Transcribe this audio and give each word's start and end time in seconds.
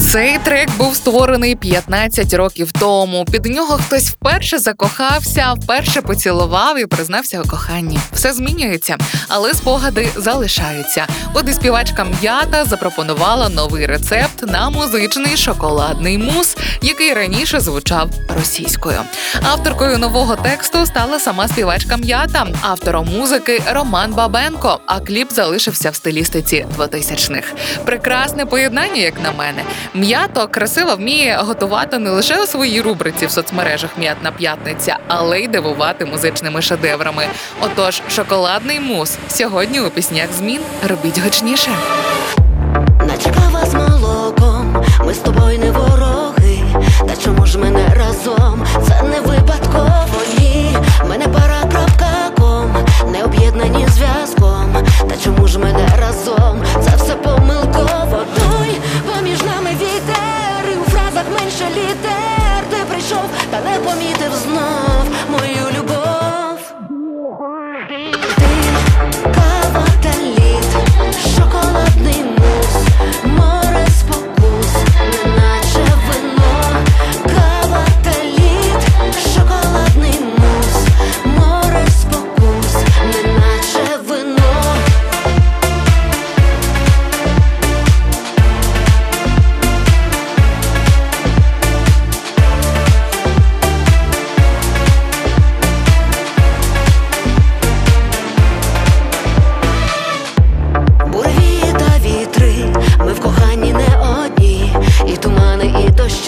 Цей 0.00 0.38
трек 0.38 0.70
був 0.78 0.96
створений 0.96 1.56
15 1.56 2.34
років 2.34 2.72
тому. 2.72 3.24
Під 3.24 3.46
нього 3.46 3.76
хтось 3.76 4.10
вперше 4.10 4.58
закохався, 4.58 5.52
вперше 5.52 6.02
поцілував 6.02 6.78
і 6.78 6.86
признався 6.86 7.40
у 7.40 7.48
коханні. 7.48 7.98
Все 8.12 8.32
змінюється, 8.32 8.96
але 9.28 9.54
спогади 9.54 10.08
залишаються. 10.16 11.06
От 11.34 11.48
і 11.48 11.52
співачка 11.52 12.04
м'ята 12.04 12.64
запропонувала 12.64 13.48
новий 13.48 13.86
рецепт 13.86 14.42
на 14.42 14.70
музичний 14.70 15.36
шоколадний 15.36 16.18
мус, 16.18 16.56
який 16.82 17.14
раніше 17.14 17.60
звучав 17.60 18.10
російською. 18.38 18.98
Авторкою 19.42 19.98
нового 19.98 20.36
тексту 20.36 20.86
стала 20.86 21.18
сама 21.18 21.48
співачка 21.48 21.96
м'ята, 21.96 22.46
автором 22.60 23.08
музики 23.18 23.62
Роман 23.72 24.12
Бабенко. 24.12 24.80
А 24.86 25.00
кліп 25.00 25.32
залишився 25.32 25.90
в 25.90 25.94
стилістиці 25.94 26.66
2000-х. 26.78 27.52
Прекрасне 27.84 28.46
поєднання, 28.46 29.02
як 29.02 29.14
на 29.22 29.32
мене. 29.32 29.62
М'ято 29.94 30.48
красиво 30.48 30.94
вміє 30.94 31.38
готувати 31.40 31.98
не 31.98 32.10
лише 32.10 32.42
у 32.42 32.46
своїй 32.46 32.80
рубриці 32.80 33.26
в 33.26 33.30
соцмережах 33.30 33.90
М'ятна 33.98 34.32
п'ятниця, 34.32 34.98
але 35.08 35.40
й 35.40 35.48
дивувати 35.48 36.04
музичними 36.04 36.62
шедеврами. 36.62 37.26
Отож, 37.60 38.02
шоколадний 38.10 38.80
мус 38.80 39.18
сьогодні 39.28 39.80
у 39.80 39.90
піснях 39.90 40.32
змін 40.32 40.60
робіть 40.88 41.18
гучніше. 41.18 41.70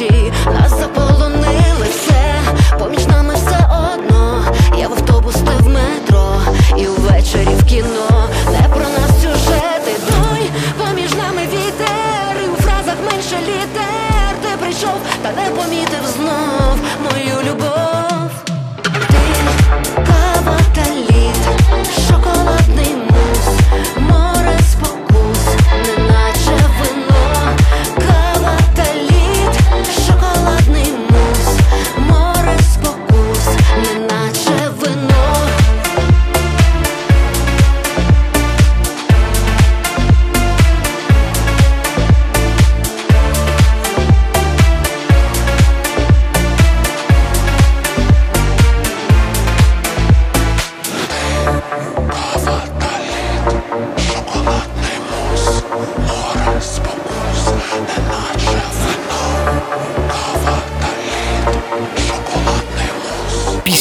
І 0.03 0.33
дощі 0.47 0.72